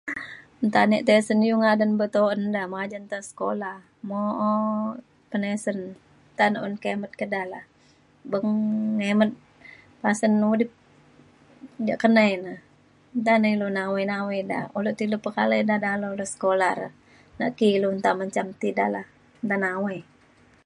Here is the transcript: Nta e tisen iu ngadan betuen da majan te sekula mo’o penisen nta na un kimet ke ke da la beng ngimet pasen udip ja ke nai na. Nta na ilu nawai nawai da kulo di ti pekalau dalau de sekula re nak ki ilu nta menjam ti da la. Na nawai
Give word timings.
Nta 0.67 0.81
e 0.97 1.01
tisen 1.07 1.45
iu 1.47 1.55
ngadan 1.61 1.91
betuen 1.99 2.41
da 2.55 2.61
majan 2.73 3.05
te 3.11 3.17
sekula 3.27 3.71
mo’o 4.07 4.49
penisen 5.29 5.79
nta 6.33 6.43
na 6.51 6.57
un 6.67 6.75
kimet 6.83 7.13
ke 7.15 7.19
ke 7.19 7.25
da 7.33 7.41
la 7.51 7.59
beng 8.31 8.49
ngimet 8.97 9.31
pasen 10.01 10.33
udip 10.51 10.71
ja 11.87 11.95
ke 12.01 12.07
nai 12.15 12.33
na. 12.45 12.53
Nta 13.19 13.33
na 13.41 13.47
ilu 13.53 13.67
nawai 13.77 14.03
nawai 14.11 14.41
da 14.51 14.57
kulo 14.71 14.89
di 14.97 15.05
ti 15.09 15.17
pekalau 15.25 15.61
dalau 15.83 16.11
de 16.19 16.25
sekula 16.33 16.69
re 16.79 16.87
nak 17.37 17.51
ki 17.57 17.67
ilu 17.75 17.89
nta 17.97 18.09
menjam 18.19 18.47
ti 18.59 18.69
da 18.77 18.85
la. 18.93 19.01
Na 19.47 19.55
nawai 19.63 19.99